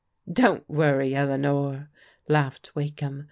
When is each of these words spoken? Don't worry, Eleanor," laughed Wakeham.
Don't 0.33 0.67
worry, 0.67 1.13
Eleanor," 1.13 1.91
laughed 2.27 2.75
Wakeham. 2.75 3.19